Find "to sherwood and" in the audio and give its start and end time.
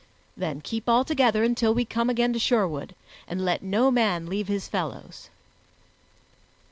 2.33-3.45